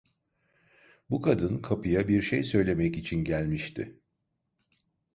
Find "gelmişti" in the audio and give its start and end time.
3.23-3.99